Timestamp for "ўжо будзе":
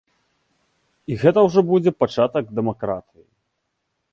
1.47-1.91